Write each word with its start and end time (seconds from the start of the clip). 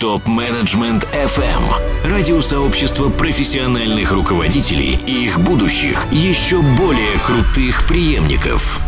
Топ-менеджмент 0.00 1.06
FM. 1.12 1.62
Радиосообщество 2.06 3.10
профессиональных 3.10 4.12
руководителей 4.12 4.98
и 5.06 5.26
их 5.26 5.38
будущих, 5.38 6.10
еще 6.10 6.62
более 6.62 7.18
крутых 7.18 7.86
преемников. 7.86 8.82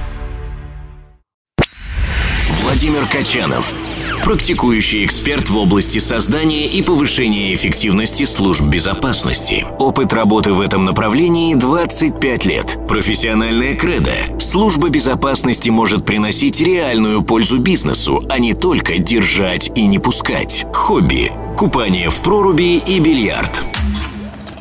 Владимир 2.63 3.07
Качанов. 3.09 3.75
Практикующий 4.25 5.05
эксперт 5.05 5.51
в 5.51 5.57
области 5.57 5.99
создания 5.99 6.69
и 6.69 6.81
повышения 6.81 7.53
эффективности 7.57 8.23
служб 8.23 8.69
безопасности. 8.69 9.67
Опыт 9.81 10.13
работы 10.13 10.53
в 10.53 10.61
этом 10.61 10.85
направлении 10.85 11.57
25 11.57 12.47
лет. 12.47 12.79
Профессиональная 12.87 13.75
кредо. 13.75 14.13
Служба 14.39 14.91
безопасности 14.91 15.71
может 15.71 16.07
приносить 16.07 16.61
реальную 16.61 17.23
пользу 17.23 17.59
бизнесу, 17.59 18.25
а 18.31 18.39
не 18.39 18.55
только 18.55 18.99
держать 18.99 19.71
и 19.75 19.87
не 19.87 19.99
пускать. 19.99 20.67
Хобби. 20.73 21.33
Купание 21.57 22.09
в 22.09 22.23
проруби 22.23 22.77
и 22.79 23.01
бильярд. 23.01 23.61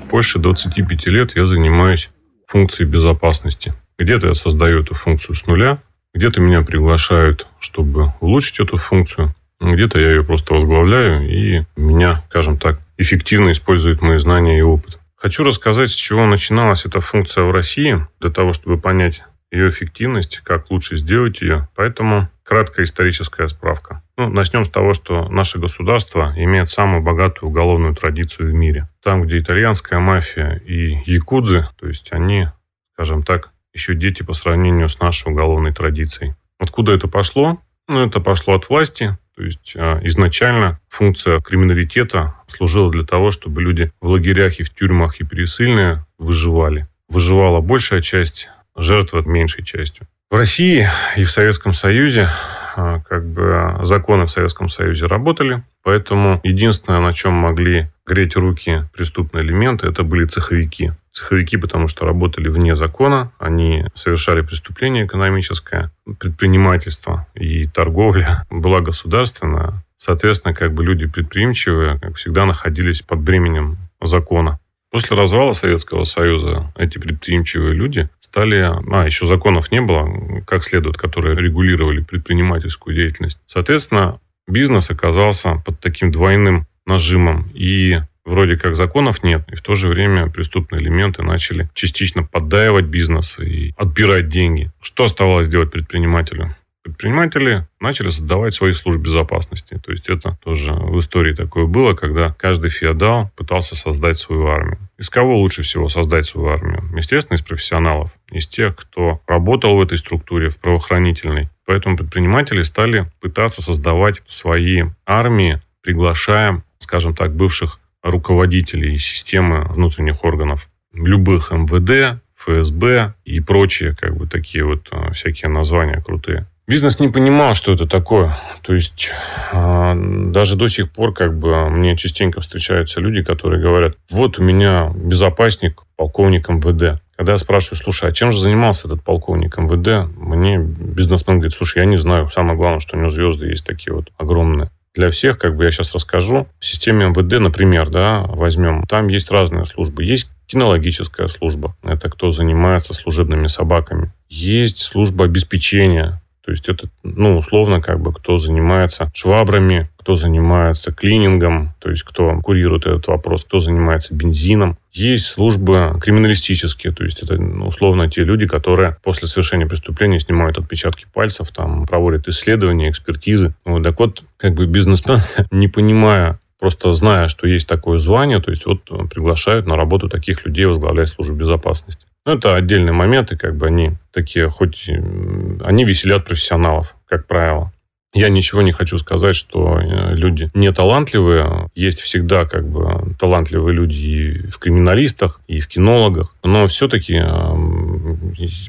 Больше 0.09 0.39
25 0.39 1.05
лет 1.05 1.35
я 1.35 1.45
занимаюсь 1.45 2.09
функцией 2.47 2.89
безопасности. 2.89 3.75
Где-то 3.99 4.27
я 4.27 4.33
создаю 4.33 4.81
эту 4.81 4.95
функцию 4.95 5.35
с 5.35 5.45
нуля, 5.45 5.83
где-то 6.15 6.41
меня 6.41 6.63
приглашают, 6.63 7.47
чтобы 7.59 8.15
улучшить 8.19 8.59
эту 8.59 8.77
функцию. 8.77 9.35
Где-то 9.61 9.99
я 9.99 10.09
ее 10.09 10.23
просто 10.23 10.55
возглавляю, 10.55 11.29
и 11.29 11.65
меня, 11.75 12.23
скажем 12.29 12.57
так, 12.57 12.81
эффективно 12.97 13.51
используют 13.51 14.01
мои 14.01 14.17
знания 14.17 14.57
и 14.57 14.63
опыт. 14.63 14.99
Хочу 15.15 15.43
рассказать, 15.43 15.91
с 15.91 15.95
чего 15.95 16.25
начиналась 16.25 16.85
эта 16.85 16.99
функция 16.99 17.43
в 17.43 17.51
России, 17.51 18.07
для 18.19 18.31
того, 18.31 18.53
чтобы 18.53 18.79
понять 18.79 19.23
ее 19.51 19.69
эффективность, 19.69 20.39
как 20.39 20.71
лучше 20.71 20.97
сделать 20.97 21.41
ее. 21.41 21.67
Поэтому 21.75 22.27
краткая 22.43 22.85
историческая 22.85 23.47
справка. 23.47 24.01
Ну, 24.17 24.29
начнем 24.29 24.65
с 24.65 24.69
того, 24.69 24.95
что 24.95 25.29
наше 25.29 25.59
государство 25.59 26.33
имеет 26.35 26.69
самую 26.69 27.03
богатую 27.03 27.49
уголовную 27.49 27.93
традицию 27.93 28.49
в 28.49 28.53
мире. 28.53 28.89
Там, 29.03 29.21
где 29.21 29.39
итальянская 29.39 29.99
мафия 29.99 30.59
и 30.65 30.97
якудзы, 31.05 31.67
то 31.79 31.87
есть 31.87 32.11
они, 32.11 32.47
скажем 32.93 33.21
так, 33.21 33.51
еще 33.73 33.93
дети 33.93 34.23
по 34.23 34.33
сравнению 34.33 34.89
с 34.89 34.99
нашей 34.99 35.31
уголовной 35.31 35.71
традицией. 35.71 36.33
Откуда 36.57 36.93
это 36.93 37.07
пошло? 37.07 37.61
Ну, 37.87 38.05
это 38.05 38.21
пошло 38.21 38.55
от 38.55 38.67
власти. 38.69 39.17
То 39.35 39.43
есть 39.43 39.73
а, 39.75 39.99
изначально 40.03 40.79
функция 40.89 41.39
криминалитета 41.39 42.35
служила 42.47 42.91
для 42.91 43.03
того, 43.03 43.31
чтобы 43.31 43.61
люди 43.61 43.91
в 44.01 44.07
лагерях 44.07 44.59
и 44.59 44.63
в 44.63 44.73
тюрьмах 44.73 45.19
и 45.19 45.25
пересыльные 45.25 46.05
выживали. 46.17 46.87
Выживала 47.07 47.61
большая 47.61 48.01
часть, 48.01 48.49
жертва 48.75 49.21
меньшей 49.21 49.63
частью. 49.63 50.07
В 50.29 50.35
России 50.35 50.87
и 51.17 51.23
в 51.23 51.31
Советском 51.31 51.73
Союзе 51.73 52.29
а, 52.75 52.99
как 53.01 53.25
бы 53.25 53.79
законы 53.81 54.25
в 54.25 54.31
Советском 54.31 54.69
Союзе 54.69 55.05
работали, 55.05 55.63
поэтому 55.83 56.39
единственное, 56.43 57.01
на 57.01 57.11
чем 57.11 57.33
могли 57.33 57.89
греть 58.05 58.35
руки 58.35 58.85
преступные 58.93 59.43
элементы, 59.43 59.87
это 59.87 60.03
были 60.03 60.25
цеховики. 60.25 60.91
Цеховики, 61.11 61.57
потому 61.57 61.87
что 61.87 62.05
работали 62.05 62.47
вне 62.47 62.75
закона, 62.75 63.31
они 63.37 63.85
совершали 63.95 64.41
преступление 64.41 65.05
экономическое, 65.05 65.91
предпринимательство 66.19 67.27
и 67.35 67.67
торговля 67.67 68.45
была 68.49 68.81
государственная. 68.81 69.83
Соответственно, 69.97 70.53
как 70.53 70.73
бы 70.73 70.83
люди 70.83 71.07
предприимчивые, 71.07 71.99
как 71.99 72.15
всегда, 72.15 72.45
находились 72.45 73.01
под 73.01 73.19
бременем 73.19 73.77
закона. 74.01 74.59
После 74.89 75.15
развала 75.15 75.53
Советского 75.53 76.03
Союза 76.03 76.71
эти 76.75 76.97
предприимчивые 76.97 77.73
люди 77.73 78.09
стали... 78.19 78.71
А, 78.93 79.05
еще 79.05 79.25
законов 79.25 79.71
не 79.71 79.81
было, 79.81 80.41
как 80.45 80.63
следует, 80.63 80.97
которые 80.97 81.35
регулировали 81.35 82.01
предпринимательскую 82.01 82.95
деятельность. 82.95 83.39
Соответственно, 83.47 84.19
бизнес 84.47 84.89
оказался 84.89 85.61
под 85.65 85.79
таким 85.79 86.11
двойным 86.11 86.65
нажимом. 86.85 87.49
И 87.53 87.99
вроде 88.25 88.57
как 88.57 88.75
законов 88.75 89.23
нет, 89.23 89.43
и 89.51 89.55
в 89.55 89.61
то 89.61 89.75
же 89.75 89.87
время 89.87 90.29
преступные 90.29 90.81
элементы 90.81 91.23
начали 91.23 91.69
частично 91.73 92.23
поддаивать 92.23 92.85
бизнес 92.85 93.39
и 93.39 93.73
отбирать 93.77 94.29
деньги. 94.29 94.71
Что 94.81 95.05
оставалось 95.05 95.49
делать 95.49 95.71
предпринимателю? 95.71 96.55
Предприниматели 96.83 97.67
начали 97.79 98.09
создавать 98.09 98.55
свои 98.55 98.73
службы 98.73 99.03
безопасности. 99.03 99.79
То 99.83 99.91
есть 99.91 100.09
это 100.09 100.39
тоже 100.43 100.73
в 100.73 100.99
истории 100.99 101.33
такое 101.35 101.67
было, 101.67 101.93
когда 101.93 102.33
каждый 102.33 102.71
феодал 102.71 103.29
пытался 103.35 103.75
создать 103.75 104.17
свою 104.17 104.47
армию. 104.47 104.79
Из 104.97 105.09
кого 105.11 105.37
лучше 105.37 105.61
всего 105.61 105.89
создать 105.89 106.25
свою 106.25 106.47
армию? 106.47 106.83
Естественно, 106.95 107.35
из 107.35 107.43
профессионалов, 107.43 108.11
из 108.31 108.47
тех, 108.47 108.75
кто 108.75 109.21
работал 109.27 109.77
в 109.77 109.81
этой 109.81 109.99
структуре, 109.99 110.49
в 110.49 110.57
правоохранительной. 110.57 111.49
Поэтому 111.67 111.97
предприниматели 111.97 112.63
стали 112.63 113.11
пытаться 113.19 113.61
создавать 113.61 114.23
свои 114.25 114.85
армии, 115.05 115.61
приглашая, 115.83 116.63
скажем 116.79 117.15
так, 117.15 117.35
бывших 117.35 117.79
руководителей 118.03 118.97
системы 118.97 119.65
внутренних 119.69 120.23
органов 120.23 120.69
любых 120.93 121.51
МВД, 121.51 122.21
ФСБ 122.37 123.13
и 123.23 123.39
прочие, 123.39 123.95
как 123.95 124.15
бы 124.17 124.27
такие 124.27 124.65
вот 124.65 124.87
а, 124.91 125.13
всякие 125.13 125.49
названия 125.49 126.01
крутые. 126.01 126.47
Бизнес 126.67 126.99
не 126.99 127.09
понимал, 127.09 127.53
что 127.53 127.73
это 127.73 127.85
такое. 127.85 128.37
То 128.61 128.73
есть 128.73 129.11
а, 129.51 129.93
даже 129.95 130.55
до 130.55 130.67
сих 130.67 130.91
пор 130.91 131.13
как 131.13 131.37
бы 131.37 131.69
мне 131.69 131.97
частенько 131.97 132.39
встречаются 132.39 132.99
люди, 132.99 133.23
которые 133.23 133.61
говорят, 133.61 133.97
вот 134.09 134.39
у 134.39 134.43
меня 134.43 134.91
безопасник, 134.95 135.83
полковник 135.95 136.49
МВД. 136.49 137.01
Когда 137.15 137.33
я 137.33 137.37
спрашиваю, 137.37 137.77
слушай, 137.77 138.09
а 138.09 138.11
чем 138.11 138.31
же 138.31 138.39
занимался 138.39 138.87
этот 138.87 139.03
полковник 139.03 139.57
МВД? 139.57 140.09
Мне 140.17 140.57
бизнесмен 140.57 141.37
говорит, 141.37 141.53
слушай, 141.53 141.79
я 141.79 141.85
не 141.85 141.97
знаю. 141.97 142.29
Самое 142.29 142.57
главное, 142.57 142.79
что 142.79 142.97
у 142.97 142.99
него 142.99 143.11
звезды 143.11 143.47
есть 143.47 143.65
такие 143.65 143.93
вот 143.93 144.11
огромные 144.17 144.71
для 144.93 145.09
всех, 145.09 145.37
как 145.37 145.55
бы 145.55 145.63
я 145.63 145.71
сейчас 145.71 145.93
расскажу. 145.93 146.47
В 146.59 146.65
системе 146.65 147.07
МВД, 147.07 147.39
например, 147.39 147.89
да, 147.89 148.21
возьмем, 148.27 148.83
там 148.83 149.07
есть 149.07 149.31
разные 149.31 149.65
службы. 149.65 150.03
Есть 150.03 150.29
кинологическая 150.47 151.27
служба. 151.27 151.75
Это 151.83 152.09
кто 152.09 152.31
занимается 152.31 152.93
служебными 152.93 153.47
собаками. 153.47 154.11
Есть 154.27 154.79
служба 154.79 155.25
обеспечения. 155.25 156.21
То 156.43 156.51
есть 156.51 156.67
это, 156.69 156.87
ну, 157.03 157.37
условно, 157.37 157.81
как 157.81 157.99
бы, 157.99 158.11
кто 158.11 158.37
занимается 158.37 159.11
швабрами, 159.13 159.89
кто 159.97 160.15
занимается 160.15 160.91
клинингом, 160.91 161.75
то 161.79 161.91
есть 161.91 162.01
кто 162.01 162.39
курирует 162.41 162.87
этот 162.87 163.07
вопрос, 163.07 163.43
кто 163.43 163.59
занимается 163.59 164.15
бензином. 164.15 164.77
Есть 164.91 165.27
службы 165.27 165.97
криминалистические, 166.01 166.93
то 166.93 167.03
есть 167.03 167.21
это 167.21 167.35
ну, 167.35 167.67
условно 167.67 168.09
те 168.09 168.23
люди, 168.23 168.47
которые 168.47 168.97
после 169.03 169.27
совершения 169.27 169.67
преступления 169.67 170.19
снимают 170.19 170.57
отпечатки 170.57 171.05
пальцев, 171.13 171.51
там 171.51 171.85
проводят 171.85 172.27
исследования, 172.27 172.89
экспертизы. 172.89 173.53
Вот, 173.63 173.83
так 173.83 173.99
вот, 173.99 174.23
как 174.37 174.55
бы 174.55 174.65
бизнесмен, 174.65 175.19
не 175.51 175.67
понимая 175.67 176.39
просто 176.61 176.93
зная, 176.93 177.27
что 177.27 177.47
есть 177.47 177.67
такое 177.67 177.97
звание, 177.97 178.39
то 178.39 178.51
есть 178.51 178.67
вот 178.67 178.83
приглашают 179.09 179.65
на 179.65 179.75
работу 179.75 180.07
таких 180.07 180.45
людей 180.45 180.65
возглавлять 180.65 181.09
службу 181.09 181.33
безопасности. 181.33 182.05
Ну, 182.23 182.35
это 182.35 182.55
отдельные 182.55 182.93
моменты, 182.93 183.35
как 183.35 183.57
бы 183.57 183.65
они 183.65 183.93
такие, 184.13 184.47
хоть 184.47 184.87
они 184.87 185.83
веселят 185.83 186.23
профессионалов, 186.23 186.95
как 187.07 187.25
правило. 187.25 187.73
Я 188.13 188.29
ничего 188.29 188.61
не 188.61 188.73
хочу 188.73 188.97
сказать, 188.97 189.35
что 189.35 189.79
э, 189.79 190.13
люди 190.15 190.49
не 190.53 190.71
талантливые. 190.71 191.69
Есть 191.73 192.01
всегда 192.01 192.45
как 192.45 192.67
бы 192.67 193.15
талантливые 193.17 193.73
люди 193.73 193.95
и 193.95 194.47
в 194.47 194.59
криминалистах, 194.59 195.39
и 195.47 195.61
в 195.61 195.67
кинологах. 195.67 196.35
Но 196.43 196.67
все-таки 196.67 197.19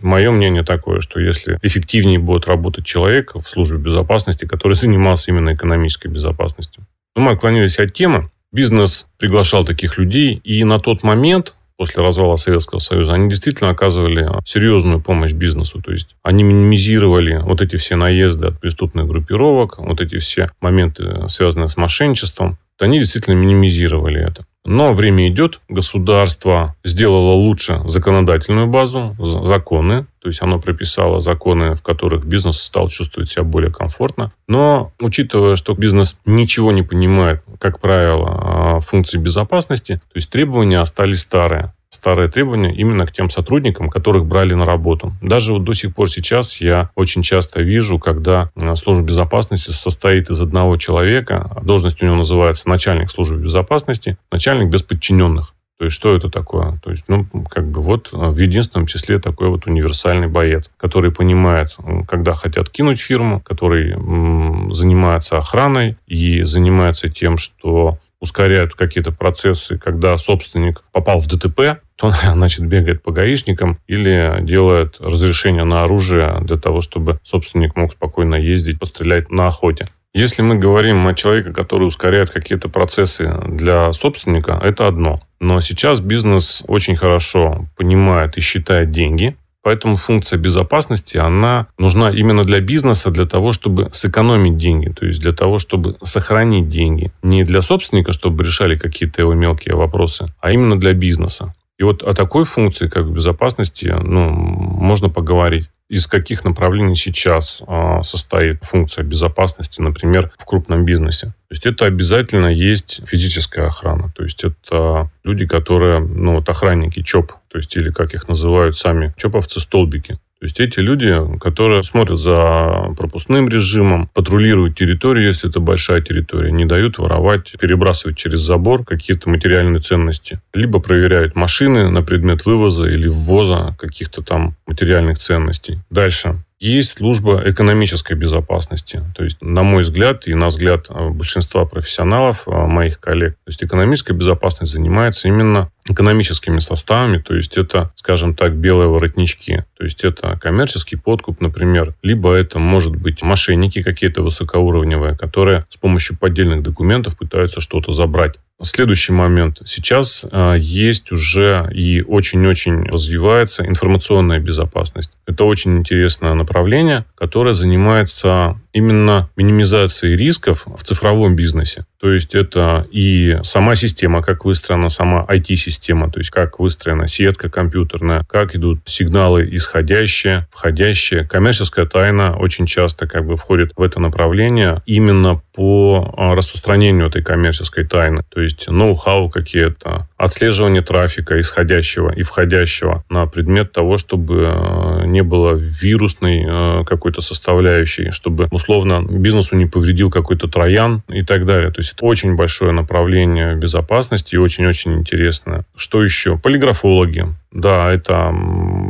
мое 0.01 0.31
мнение 0.31 0.63
такое, 0.63 1.01
что 1.01 1.19
если 1.19 1.59
эффективнее 1.61 2.21
будет 2.21 2.47
работать 2.47 2.87
человек 2.87 3.35
в 3.35 3.49
службе 3.49 3.79
безопасности, 3.79 4.47
который 4.47 4.75
занимался 4.77 5.31
именно 5.31 5.53
экономической 5.53 6.09
безопасностью. 6.09 6.87
Но 7.15 7.23
мы 7.23 7.33
отклонились 7.33 7.79
от 7.79 7.93
темы. 7.93 8.31
Бизнес 8.53 9.07
приглашал 9.19 9.65
таких 9.65 9.99
людей, 9.99 10.41
и 10.45 10.65
на 10.65 10.79
тот 10.79 11.03
момент 11.03 11.55
после 11.83 12.01
развала 12.01 12.37
Советского 12.37 12.79
Союза, 12.79 13.15
они 13.15 13.29
действительно 13.29 13.71
оказывали 13.71 14.29
серьезную 14.45 15.01
помощь 15.01 15.33
бизнесу. 15.33 15.83
То 15.83 15.91
есть 15.91 16.15
они 16.23 16.45
минимизировали 16.45 17.39
вот 17.43 17.61
эти 17.61 17.75
все 17.75 17.97
наезды 17.97 18.47
от 18.47 18.61
преступных 18.61 19.09
группировок, 19.09 19.79
вот 19.79 20.01
эти 20.01 20.19
все 20.19 20.51
моменты, 20.61 21.29
связанные 21.29 21.69
с 21.69 21.77
мошенничеством. 21.77 22.57
Они 22.79 23.01
действительно 23.01 23.35
минимизировали 23.35 24.21
это. 24.21 24.47
Но 24.65 24.93
время 24.93 25.29
идет, 25.29 25.61
государство 25.69 26.77
сделало 26.85 27.33
лучше 27.33 27.83
законодательную 27.87 28.69
базу, 28.69 29.17
законы, 29.19 30.07
то 30.21 30.29
есть 30.29 30.41
оно 30.41 30.61
прописало 30.61 31.19
законы, 31.19 31.75
в 31.75 31.83
которых 31.83 32.25
бизнес 32.25 32.61
стал 32.61 32.89
чувствовать 32.89 33.29
себя 33.29 33.43
более 33.43 33.73
комфортно. 33.73 34.31
Но 34.47 34.93
учитывая, 35.01 35.57
что 35.57 35.75
бизнес 35.75 36.17
ничего 36.25 36.71
не 36.71 36.83
понимает, 36.83 37.43
как 37.59 37.81
правило, 37.81 38.79
функции 38.81 39.19
безопасности, 39.19 39.97
то 39.97 40.17
есть 40.17 40.31
требования 40.31 40.79
остались 40.79 41.21
старые 41.21 41.73
старые 41.93 42.29
требования 42.29 42.75
именно 42.75 43.07
к 43.07 43.13
тем 43.13 43.31
сотрудникам, 43.31 43.89
которых 43.89 44.27
брали 44.27 44.55
на 44.55 44.65
работу. 44.65 45.13
Даже 45.21 45.53
вот 45.53 45.65
до 45.65 45.75
сих 45.75 45.95
пор 45.95 46.09
сейчас 46.11 46.61
я 46.61 46.91
очень 46.95 47.23
часто 47.23 47.61
вижу, 47.63 47.99
когда 47.99 48.51
э, 48.57 48.75
служба 48.77 49.05
безопасности 49.05 49.71
состоит 49.71 50.31
из 50.31 50.41
одного 50.41 50.77
человека, 50.77 51.61
должность 51.63 52.03
у 52.03 52.07
него 52.07 52.17
называется 52.17 52.69
начальник 52.69 53.11
службы 53.11 53.37
безопасности, 53.37 54.17
начальник 54.31 54.69
без 54.71 54.83
подчиненных. 54.83 55.55
То 55.79 55.87
есть, 55.87 55.97
что 55.97 56.15
это 56.15 56.31
такое? 56.31 56.79
То 56.85 56.93
есть, 56.93 57.07
ну, 57.09 57.27
как 57.51 57.69
бы 57.69 57.81
вот 57.81 58.11
в 58.13 58.39
единственном 58.39 58.87
числе 58.87 59.19
такой 59.19 59.49
вот 59.49 59.67
универсальный 59.67 60.29
боец, 60.29 60.71
который 60.77 61.11
понимает, 61.11 61.77
когда 62.07 62.35
хотят 62.35 62.71
кинуть 62.71 63.01
фирму, 63.01 63.41
который 63.41 63.91
м, 63.91 64.73
занимается 64.73 65.39
охраной 65.39 65.97
и 66.07 66.43
занимается 66.43 67.09
тем, 67.09 67.37
что 67.37 67.99
ускоряют 68.23 68.75
какие-то 68.75 69.11
процессы, 69.11 69.79
когда 69.79 70.17
собственник 70.17 70.85
попал 70.93 71.19
в 71.19 71.27
ДТП, 71.27 71.83
то, 71.97 72.13
значит, 72.33 72.65
бегает 72.65 73.03
по 73.03 73.11
гаишникам 73.11 73.79
или 73.89 74.39
делает 74.41 74.97
разрешение 75.01 75.65
на 75.65 75.83
оружие 75.83 76.39
для 76.43 76.57
того, 76.57 76.81
чтобы 76.81 77.19
собственник 77.25 77.77
мог 77.77 77.93
спокойно 77.93 78.37
ездить, 78.37 78.79
пострелять 78.79 79.31
на 79.31 79.49
охоте. 79.49 79.87
Если 80.15 80.43
мы 80.43 80.57
говорим 80.57 81.07
о 81.07 81.15
человеке, 81.15 81.53
который 81.53 81.85
ускоряет 81.85 82.31
какие-то 82.31 82.69
процессы 82.69 83.35
для 83.49 83.93
собственника, 83.93 84.61
это 84.63 84.87
одно. 84.87 85.21
Но 85.41 85.61
сейчас 85.61 86.01
бизнес 86.01 86.63
очень 86.69 86.97
хорошо 86.97 87.67
понимает 87.77 88.37
и 88.37 88.41
считает 88.41 88.91
деньги, 88.91 89.35
Поэтому 89.63 89.97
функция 89.97 90.39
безопасности, 90.39 91.17
она 91.17 91.69
нужна 91.79 92.11
именно 92.11 92.43
для 92.43 92.61
бизнеса, 92.61 93.11
для 93.11 93.27
того, 93.27 93.53
чтобы 93.53 93.91
сэкономить 93.93 94.57
деньги, 94.57 94.89
то 94.89 95.07
есть 95.07 95.21
для 95.21 95.33
того, 95.33 95.59
чтобы 95.59 95.97
сохранить 96.03 96.69
деньги. 96.69 97.13
Не 97.23 97.45
для 97.45 97.63
собственника, 97.63 98.13
чтобы 98.13 98.45
решали 98.45 98.77
какие-то 98.77 99.23
его 99.23 99.35
мелкие 99.35 99.77
вопросы, 99.77 100.27
а 100.41 100.51
именно 100.51 100.79
для 100.79 100.93
бизнеса. 100.95 101.55
И 101.79 101.85
вот 101.85 102.03
о 102.03 102.13
такой 102.13 102.45
функции, 102.45 102.89
как 102.89 103.11
безопасности, 103.11 103.87
ну, 103.87 104.31
можно 104.31 105.09
поговорить 105.09 105.69
из 105.93 106.07
каких 106.07 106.43
направлений 106.45 106.97
сейчас 106.97 107.63
а, 107.67 108.03
состоит 108.03 108.65
функция 108.65 109.05
безопасности, 109.05 109.83
например, 109.83 110.33
в 110.39 110.47
крупном 110.47 110.87
бизнесе. 110.87 111.27
То 111.27 111.51
есть 111.51 111.67
это 111.67 111.85
обязательно 111.85 112.47
есть 112.47 113.03
физическая 113.07 113.67
охрана. 113.67 114.11
То 114.17 114.23
есть 114.23 114.43
это 114.43 115.11
люди, 115.23 115.47
которые, 115.47 115.99
ну 116.01 116.37
вот 116.37 116.49
охранники 116.49 117.03
ЧОП, 117.03 117.33
то 117.49 117.59
есть 117.59 117.77
или 117.77 117.91
как 117.91 118.15
их 118.15 118.27
называют 118.27 118.75
сами 118.79 119.13
ЧОПовцы, 119.19 119.61
столбики. 119.61 120.19
То 120.43 120.47
есть 120.47 120.59
эти 120.59 120.81
люди, 120.81 121.17
которые 121.39 121.85
смотрят 121.85 122.19
за 122.19 122.93
пропускным 122.99 123.49
режимом, 123.49 124.09
патрулируют 124.13 124.77
территорию, 124.77 125.29
если 125.29 125.49
это 125.49 125.61
большая 125.61 126.01
территория, 126.01 126.51
не 126.51 126.65
дают 126.65 126.99
воровать, 126.99 127.55
перебрасывать 127.61 128.17
через 128.17 128.41
забор 128.41 128.85
какие-то 128.85 129.31
материальные 129.31 129.79
ценности. 129.79 130.41
Либо 130.53 130.81
проверяют 130.81 131.37
машины 131.37 131.89
на 131.91 132.03
предмет 132.03 132.45
вывоза 132.45 132.87
или 132.87 133.07
ввоза 133.07 133.77
каких-то 133.79 134.21
там 134.23 134.57
материальных 134.67 135.19
ценностей. 135.19 135.79
Дальше. 135.91 136.35
Есть 136.63 136.99
служба 136.99 137.43
экономической 137.45 138.15
безопасности. 138.15 139.03
То 139.17 139.25
есть, 139.25 139.39
на 139.43 139.65
мой 139.65 139.83
взгляд 139.83 140.29
и 140.29 140.35
на 140.35 140.47
взгляд 140.47 140.87
э, 140.91 141.09
большинства 141.09 141.65
профессионалов, 141.65 142.45
э, 142.47 142.53
моих 142.53 143.01
коллег, 143.01 143.33
то 143.33 143.49
есть 143.49 143.65
экономическая 143.65 144.13
безопасность 144.13 144.71
занимается 144.71 145.27
именно 145.27 145.73
экономическими 145.89 146.61
составами, 146.61 147.19
то 147.19 147.35
есть 147.35 147.59
это, 147.59 147.91
скажем 147.97 148.37
так, 148.37 148.55
белые 148.55 148.89
воротнички, 148.89 149.65
то 149.77 149.83
есть 149.83 150.05
это 150.05 150.39
коммерческий 150.41 150.95
подкуп, 150.95 151.41
например, 151.41 151.97
либо 152.01 152.33
это 152.33 152.61
может 152.61 152.95
быть 152.95 153.23
мошенники 153.23 153.83
какие-то 153.83 154.23
высокоуровневые, 154.23 155.17
которые 155.19 155.67
с 155.69 155.77
помощью 155.77 156.17
поддельных 156.17 156.63
документов 156.63 157.19
пытаются 157.19 157.61
что-то 157.61 157.91
забрать. 157.91 158.39
Следующий 158.65 159.13
момент. 159.13 159.61
Сейчас 159.65 160.25
э, 160.31 160.57
есть 160.59 161.11
уже 161.11 161.69
и 161.75 162.01
очень-очень 162.03 162.85
развивается 162.85 163.67
информационная 163.67 164.39
безопасность. 164.39 165.11
Это 165.27 165.45
очень 165.45 165.79
интересное 165.79 166.35
направление, 166.35 167.05
которое 167.17 167.55
занимается 167.55 168.61
именно 168.73 169.29
минимизацией 169.37 170.17
рисков 170.17 170.67
в 170.67 170.83
цифровом 170.83 171.37
бизнесе. 171.37 171.85
То 172.01 172.11
есть 172.11 172.35
это 172.35 172.87
и 172.91 173.39
сама 173.43 173.75
система, 173.77 174.23
как 174.23 174.45
выстроена 174.45 174.89
сама 174.89 175.25
IT-система, 175.29 176.11
то 176.11 176.19
есть 176.19 176.31
как 176.31 176.59
выстроена 176.59 177.07
сетка 177.07 177.49
компьютерная, 177.49 178.25
как 178.29 178.57
идут 178.57 178.81
сигналы 178.87 179.49
исходящие, 179.53 180.49
входящие. 180.51 181.25
Коммерческая 181.25 181.87
тайна 181.87 182.37
очень 182.37 182.67
часто 182.67 183.07
как 183.07 183.27
бы 183.27 183.37
входит 183.37 183.73
в 183.77 183.83
это 183.83 184.01
направление 184.01 184.83
именно 184.87 185.41
по 185.55 186.13
а, 186.17 186.35
распространению 186.35 187.09
этой 187.09 187.23
коммерческой 187.23 187.87
тайны. 187.87 188.23
То 188.31 188.41
есть 188.41 188.69
ноу-хау 188.69 189.31
какие-то, 189.31 190.09
отслеживание 190.23 190.83
трафика 190.83 191.41
исходящего 191.41 192.13
и 192.13 192.23
входящего 192.23 193.05
на 193.11 193.27
предмет 193.27 193.73
того, 193.73 193.99
чтобы 193.99 194.47
а, 194.47 195.03
не 195.05 195.23
было 195.23 195.55
вирусной 195.55 196.45
а, 196.47 196.85
какой-то 196.85 197.21
составляющей, 197.21 198.13
чтобы 198.13 198.47
условно 198.53 199.03
бизнесу 199.03 199.57
не 199.57 199.67
повредил 199.67 200.11
какой-то 200.11 200.47
троян 200.47 201.03
и 201.09 201.23
так 201.25 201.45
далее. 201.45 201.73
То 201.73 201.81
есть 201.81 201.95
это 201.95 202.05
очень 202.05 202.37
большое 202.37 202.71
направление 202.71 203.57
безопасности 203.57 204.37
и 204.37 204.39
очень-очень 204.39 204.95
интересное. 204.95 205.65
Что 205.75 206.05
еще? 206.05 206.39
Полиграфологи. 206.39 207.27
Да, 207.51 207.93
это 207.93 208.33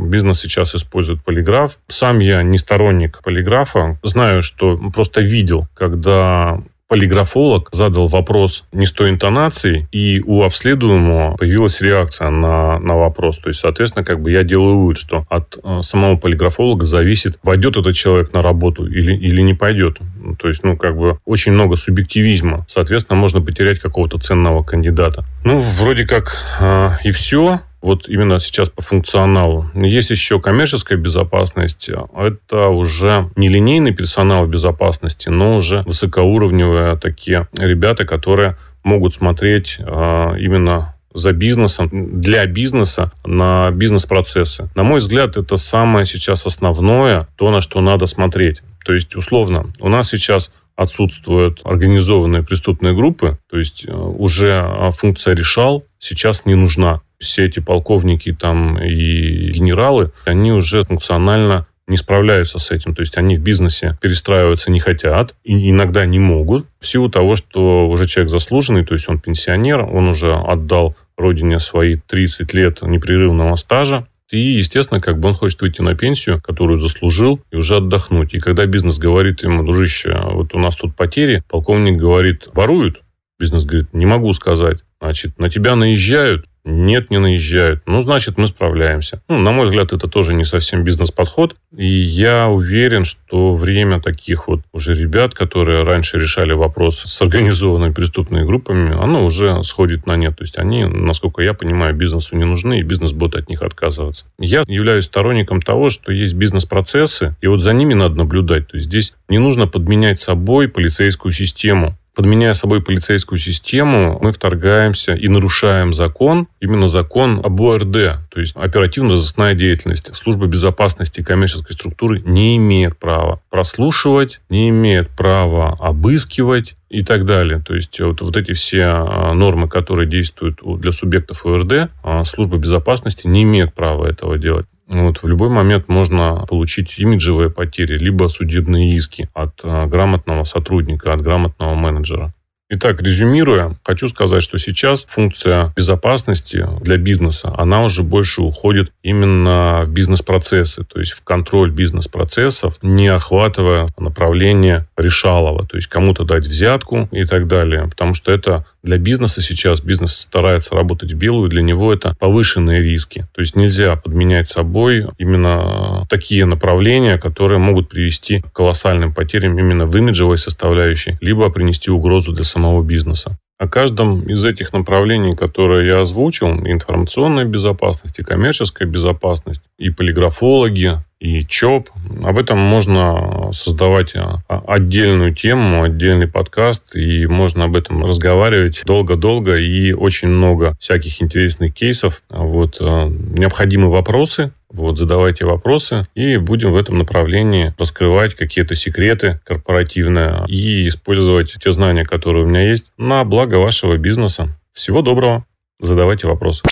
бизнес 0.05 0.39
сейчас 0.39 0.75
использует 0.75 1.23
полиграф. 1.23 1.79
Сам 1.87 2.19
я 2.19 2.43
не 2.43 2.59
сторонник 2.59 3.21
полиграфа. 3.23 3.97
Знаю, 4.03 4.43
что 4.43 4.77
просто 4.93 5.19
видел, 5.19 5.67
когда 5.73 6.61
полиграфолог 6.87 7.69
задал 7.71 8.07
вопрос 8.07 8.65
не 8.71 8.85
с 8.85 8.91
той 8.91 9.09
интонацией, 9.09 9.87
и 9.91 10.21
у 10.25 10.43
обследуемого 10.43 11.35
появилась 11.37 11.81
реакция 11.81 12.29
на, 12.29 12.79
на 12.79 12.95
вопрос. 12.95 13.37
То 13.39 13.49
есть, 13.49 13.59
соответственно, 13.61 14.05
как 14.05 14.21
бы 14.21 14.31
я 14.31 14.43
делаю 14.43 14.79
вывод, 14.79 14.97
что 14.97 15.25
от 15.29 15.57
э, 15.63 15.81
самого 15.81 16.17
полиграфолога 16.17 16.85
зависит, 16.85 17.39
войдет 17.43 17.77
этот 17.77 17.95
человек 17.95 18.33
на 18.33 18.41
работу 18.41 18.85
или, 18.85 19.15
или 19.15 19.41
не 19.41 19.53
пойдет. 19.53 19.99
То 20.39 20.47
есть, 20.47 20.63
ну, 20.63 20.77
как 20.77 20.97
бы 20.97 21.19
очень 21.25 21.51
много 21.51 21.75
субъективизма. 21.75 22.65
Соответственно, 22.67 23.19
можно 23.19 23.41
потерять 23.41 23.79
какого-то 23.79 24.19
ценного 24.19 24.63
кандидата. 24.63 25.25
Ну, 25.43 25.61
вроде 25.77 26.05
как 26.05 26.37
э, 26.59 26.91
и 27.03 27.11
все 27.11 27.61
вот 27.83 28.07
именно 28.07 28.39
сейчас 28.39 28.69
по 28.69 28.81
функционалу. 28.81 29.69
Есть 29.75 30.09
еще 30.09 30.39
коммерческая 30.39 30.97
безопасность. 30.97 31.89
Это 32.17 32.67
уже 32.69 33.29
не 33.35 33.49
линейный 33.49 33.93
персонал 33.93 34.47
безопасности, 34.47 35.27
но 35.27 35.57
уже 35.57 35.83
высокоуровневые 35.85 36.97
такие 36.97 37.47
ребята, 37.57 38.05
которые 38.05 38.57
могут 38.83 39.13
смотреть 39.13 39.77
а, 39.79 40.33
именно 40.35 40.95
за 41.13 41.33
бизнесом, 41.33 41.89
для 42.21 42.45
бизнеса 42.45 43.11
на 43.25 43.69
бизнес-процессы. 43.71 44.69
На 44.75 44.83
мой 44.83 44.99
взгляд, 44.99 45.37
это 45.37 45.57
самое 45.57 46.05
сейчас 46.05 46.47
основное, 46.47 47.27
то, 47.35 47.51
на 47.51 47.61
что 47.61 47.81
надо 47.81 48.07
смотреть. 48.07 48.61
То 48.83 48.93
есть, 48.93 49.15
условно, 49.15 49.67
у 49.79 49.89
нас 49.89 50.09
сейчас 50.09 50.51
отсутствуют 50.75 51.61
организованные 51.63 52.43
преступные 52.43 52.93
группы, 52.93 53.37
то 53.49 53.57
есть 53.57 53.85
э, 53.87 53.93
уже 53.93 54.53
а, 54.53 54.91
функция 54.91 55.35
решал 55.35 55.85
сейчас 55.99 56.45
не 56.45 56.55
нужна 56.55 57.01
все 57.19 57.45
эти 57.45 57.59
полковники 57.59 58.33
там 58.33 58.77
и 58.77 59.51
генералы, 59.51 60.11
они 60.25 60.51
уже 60.51 60.83
функционально 60.83 61.67
не 61.87 61.97
справляются 61.97 62.59
с 62.59 62.71
этим. 62.71 62.95
То 62.95 63.01
есть 63.01 63.17
они 63.17 63.35
в 63.35 63.41
бизнесе 63.41 63.97
перестраиваться 64.01 64.71
не 64.71 64.79
хотят 64.79 65.35
и 65.43 65.69
иногда 65.69 66.05
не 66.05 66.19
могут 66.19 66.65
в 66.79 66.87
силу 66.87 67.09
того, 67.09 67.35
что 67.35 67.89
уже 67.89 68.07
человек 68.07 68.31
заслуженный, 68.31 68.85
то 68.85 68.93
есть 68.93 69.09
он 69.09 69.19
пенсионер, 69.19 69.81
он 69.81 70.07
уже 70.07 70.33
отдал 70.33 70.95
родине 71.17 71.59
свои 71.59 71.97
30 71.97 72.53
лет 72.53 72.81
непрерывного 72.81 73.55
стажа, 73.55 74.07
и, 74.37 74.57
естественно, 74.57 74.99
как 74.99 75.19
бы 75.19 75.29
он 75.29 75.35
хочет 75.35 75.61
выйти 75.61 75.81
на 75.81 75.95
пенсию, 75.95 76.41
которую 76.41 76.77
заслужил, 76.77 77.41
и 77.51 77.55
уже 77.55 77.77
отдохнуть. 77.77 78.33
И 78.33 78.39
когда 78.39 78.65
бизнес 78.65 78.97
говорит 78.97 79.43
ему, 79.43 79.63
дружище, 79.63 80.19
вот 80.31 80.53
у 80.53 80.59
нас 80.59 80.75
тут 80.75 80.95
потери, 80.95 81.43
полковник 81.49 81.97
говорит, 81.97 82.47
воруют? 82.53 83.01
Бизнес 83.39 83.65
говорит, 83.65 83.93
не 83.93 84.05
могу 84.05 84.33
сказать. 84.33 84.79
Значит, 85.01 85.37
на 85.37 85.49
тебя 85.49 85.75
наезжают, 85.75 86.45
нет, 86.65 87.11
не 87.11 87.19
наезжают. 87.19 87.81
Ну, 87.85 88.01
значит, 88.01 88.37
мы 88.37 88.47
справляемся. 88.47 89.21
Ну, 89.27 89.37
на 89.37 89.51
мой 89.51 89.65
взгляд, 89.65 89.91
это 89.91 90.07
тоже 90.07 90.33
не 90.33 90.45
совсем 90.45 90.83
бизнес-подход. 90.83 91.55
И 91.75 91.85
я 91.85 92.47
уверен, 92.47 93.03
что 93.03 93.53
время 93.53 93.99
таких 93.99 94.47
вот 94.47 94.61
уже 94.71 94.93
ребят, 94.93 95.33
которые 95.33 95.83
раньше 95.83 96.17
решали 96.17 96.53
вопрос 96.53 96.99
с 96.99 97.21
организованными 97.21 97.91
преступными 97.93 98.45
группами, 98.45 98.93
оно 98.93 99.25
уже 99.25 99.61
сходит 99.63 100.05
на 100.05 100.15
нет. 100.15 100.37
То 100.37 100.43
есть 100.43 100.57
они, 100.57 100.85
насколько 100.85 101.41
я 101.41 101.53
понимаю, 101.53 101.95
бизнесу 101.95 102.37
не 102.37 102.45
нужны, 102.45 102.79
и 102.79 102.83
бизнес 102.83 103.11
будет 103.11 103.35
от 103.35 103.49
них 103.49 103.61
отказываться. 103.61 104.25
Я 104.39 104.63
являюсь 104.65 105.05
сторонником 105.05 105.61
того, 105.61 105.89
что 105.89 106.13
есть 106.13 106.35
бизнес-процессы, 106.35 107.35
и 107.41 107.47
вот 107.47 107.59
за 107.59 107.73
ними 107.73 107.93
надо 107.93 108.15
наблюдать. 108.15 108.69
То 108.69 108.77
есть 108.77 108.87
здесь 108.87 109.15
не 109.27 109.37
нужно 109.37 109.67
подменять 109.67 110.19
собой 110.19 110.69
полицейскую 110.69 111.33
систему 111.33 111.97
подменяя 112.15 112.53
собой 112.53 112.81
полицейскую 112.81 113.39
систему, 113.39 114.19
мы 114.21 114.31
вторгаемся 114.31 115.13
и 115.13 115.27
нарушаем 115.27 115.93
закон, 115.93 116.47
именно 116.59 116.87
закон 116.87 117.41
об 117.43 117.61
ОРД, 117.61 118.19
то 118.29 118.39
есть 118.39 118.55
оперативно-розыскная 118.55 119.55
деятельность. 119.55 120.15
Служба 120.15 120.47
безопасности 120.47 121.23
коммерческой 121.23 121.73
структуры 121.73 122.21
не 122.21 122.57
имеет 122.57 122.97
права 122.97 123.39
прослушивать, 123.49 124.41
не 124.49 124.69
имеет 124.69 125.09
права 125.09 125.77
обыскивать 125.79 126.75
и 126.89 127.03
так 127.03 127.25
далее. 127.25 127.59
То 127.59 127.73
есть 127.73 127.99
вот, 127.99 128.21
вот 128.21 128.37
эти 128.37 128.53
все 128.53 128.83
а, 128.83 129.33
нормы, 129.33 129.67
которые 129.67 130.07
действуют 130.07 130.59
для 130.79 130.91
субъектов 130.91 131.45
ОРД, 131.45 131.89
а, 132.03 132.23
служба 132.23 132.57
безопасности 132.57 133.25
не 133.25 133.43
имеет 133.43 133.73
права 133.73 134.05
этого 134.05 134.37
делать. 134.37 134.67
Вот, 134.87 135.23
в 135.23 135.27
любой 135.27 135.49
момент 135.49 135.87
можно 135.87 136.45
получить 136.47 136.99
имиджевые 136.99 137.49
потери, 137.49 137.97
либо 137.97 138.27
судебные 138.27 138.95
иски 138.95 139.29
от 139.33 139.61
а, 139.63 139.87
грамотного 139.87 140.43
сотрудника, 140.43 141.13
от 141.13 141.21
грамотного 141.21 141.73
менеджера. 141.75 142.33
Итак, 142.75 143.03
резюмируя, 143.03 143.75
хочу 143.83 144.09
сказать, 144.09 144.41
что 144.41 144.57
сейчас 144.57 145.05
функция 145.05 145.71
безопасности 145.75 146.65
для 146.81 146.97
бизнеса, 146.97 147.53
она 147.55 147.83
уже 147.83 148.01
больше 148.01 148.41
уходит 148.41 148.91
именно 149.03 149.83
в 149.85 149.89
бизнес-процессы, 149.89 150.83
то 150.83 150.99
есть 150.99 151.11
в 151.11 151.23
контроль 151.23 151.69
бизнес-процессов, 151.69 152.79
не 152.81 153.09
охватывая 153.09 153.85
направление 153.99 154.87
решалого, 154.97 155.67
то 155.67 155.77
есть 155.77 155.85
кому-то 155.85 156.23
дать 156.23 156.47
взятку 156.47 157.07
и 157.11 157.25
так 157.25 157.45
далее, 157.45 157.87
потому 157.87 158.15
что 158.15 158.31
это 158.31 158.65
для 158.81 158.97
бизнеса 158.97 159.41
сейчас, 159.41 159.79
бизнес 159.79 160.17
старается 160.17 160.73
работать 160.73 161.13
в 161.13 161.15
белую, 161.15 161.49
для 161.49 161.61
него 161.61 161.93
это 161.93 162.15
повышенные 162.19 162.81
риски, 162.81 163.27
то 163.33 163.41
есть 163.41 163.55
нельзя 163.55 163.97
подменять 163.97 164.47
собой 164.47 165.07
именно 165.19 166.07
такие 166.09 166.45
направления, 166.45 167.19
которые 167.19 167.59
могут 167.59 167.89
привести 167.89 168.39
к 168.39 168.51
колоссальным 168.51 169.13
потерям 169.13 169.59
именно 169.59 169.85
в 169.85 169.95
имиджевой 169.95 170.39
составляющей, 170.39 171.17
либо 171.21 171.51
принести 171.51 171.91
угрозу 171.91 172.31
для 172.31 172.43
самого 172.43 172.62
самого 172.63 172.81
бизнеса. 172.81 173.37
О 173.59 173.67
каждом 173.67 174.23
из 174.23 174.43
этих 174.45 174.73
направлений, 174.73 175.35
которые 175.35 175.87
я 175.87 175.99
озвучил, 175.99 176.47
информационная 176.47 177.45
безопасность, 177.45 178.19
и 178.19 178.23
коммерческая 178.23 178.87
безопасность, 178.87 179.63
и 179.77 179.89
полиграфологи, 179.89 180.97
и 181.23 181.45
ЧОП, 181.45 181.89
об 182.21 182.37
этом 182.37 182.59
можно 182.59 183.53
создавать 183.53 184.13
а, 184.13 184.41
отдельную 184.67 185.33
тему, 185.33 185.83
отдельный 185.83 186.27
подкаст, 186.27 186.97
и 186.97 187.25
можно 187.27 187.63
об 187.63 187.77
этом 187.77 188.03
разговаривать 188.03 188.81
долго-долго, 188.85 189.55
и 189.55 189.93
очень 189.93 190.27
много 190.27 190.75
всяких 190.81 191.21
интересных 191.21 191.73
кейсов. 191.73 192.23
Вот, 192.29 192.75
а, 192.81 193.07
необходимы 193.07 193.89
вопросы, 193.89 194.51
вот, 194.69 194.97
задавайте 194.97 195.45
вопросы, 195.45 196.05
и 196.13 196.35
будем 196.35 196.73
в 196.73 196.75
этом 196.75 196.97
направлении 196.97 197.73
раскрывать 197.77 198.35
какие-то 198.35 198.75
секреты 198.75 199.39
корпоративные 199.45 200.43
и 200.49 200.89
использовать 200.89 201.55
те 201.63 201.71
знания, 201.71 202.03
которые 202.03 202.43
у 202.43 202.47
меня 202.47 202.69
есть, 202.69 202.91
на 202.97 203.23
благо 203.23 203.55
вашего 203.55 203.95
бизнеса. 203.95 204.49
Всего 204.73 205.01
доброго. 205.01 205.45
Задавайте 205.79 206.27
вопросы. 206.27 206.63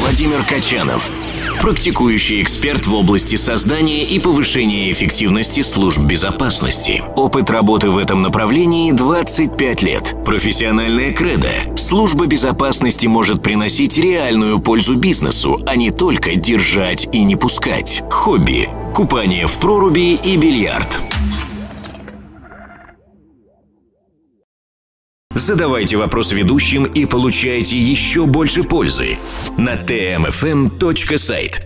Владимир 0.00 0.42
Качанов 0.42 1.08
практикующий 1.60 2.42
эксперт 2.42 2.86
в 2.86 2.94
области 2.94 3.36
создания 3.36 4.04
и 4.04 4.18
повышения 4.18 4.90
эффективности 4.92 5.60
служб 5.60 6.04
безопасности. 6.04 7.02
Опыт 7.16 7.50
работы 7.50 7.90
в 7.90 7.98
этом 7.98 8.22
направлении 8.22 8.92
25 8.92 9.82
лет. 9.82 10.14
Профессиональная 10.24 11.12
кредо. 11.12 11.50
Служба 11.76 12.26
безопасности 12.26 13.06
может 13.06 13.42
приносить 13.42 13.98
реальную 13.98 14.58
пользу 14.58 14.96
бизнесу, 14.96 15.58
а 15.66 15.76
не 15.76 15.90
только 15.90 16.36
держать 16.36 17.08
и 17.12 17.22
не 17.22 17.36
пускать. 17.36 18.02
Хобби. 18.10 18.68
Купание 18.94 19.46
в 19.46 19.54
проруби 19.54 20.14
и 20.14 20.36
бильярд. 20.36 21.00
Задавайте 25.44 25.98
вопросы 25.98 26.34
ведущим 26.34 26.84
и 26.84 27.04
получайте 27.04 27.78
еще 27.78 28.24
больше 28.24 28.62
пользы 28.62 29.18
на 29.58 29.74
tmfm.site. 29.74 31.56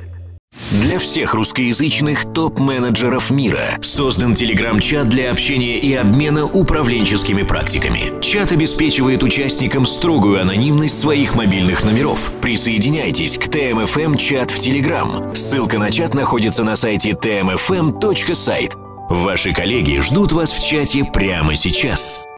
Для 0.83 0.99
всех 0.99 1.35
русскоязычных 1.35 2.25
топ-менеджеров 2.35 3.31
мира 3.31 3.79
создан 3.81 4.35
телеграм-чат 4.35 5.09
для 5.09 5.31
общения 5.31 5.79
и 5.79 5.95
обмена 5.95 6.45
управленческими 6.45 7.45
практиками. 7.45 8.21
Чат 8.21 8.51
обеспечивает 8.51 9.23
участникам 9.23 9.87
строгую 9.87 10.43
анонимность 10.43 10.99
своих 10.99 11.37
мобильных 11.37 11.85
номеров. 11.85 12.33
Присоединяйтесь 12.41 13.39
к 13.39 13.47
ТМФМ 13.47 14.17
чат 14.17 14.51
в 14.51 14.59
Телеграм. 14.59 15.33
Ссылка 15.37 15.79
на 15.79 15.93
чат 15.93 16.15
находится 16.15 16.65
на 16.65 16.75
сайте 16.75 17.11
tmfm.site. 17.11 18.73
Ваши 19.09 19.53
коллеги 19.53 20.01
ждут 20.01 20.33
вас 20.33 20.51
в 20.51 20.67
чате 20.67 21.05
прямо 21.05 21.55
сейчас. 21.55 22.27